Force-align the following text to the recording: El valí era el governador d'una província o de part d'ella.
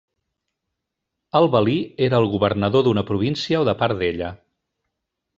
El 1.39 1.49
valí 1.55 1.75
era 2.07 2.21
el 2.21 2.25
governador 2.31 2.85
d'una 2.87 3.03
província 3.09 3.61
o 3.65 3.69
de 3.69 3.75
part 3.83 3.99
d'ella. 3.99 4.31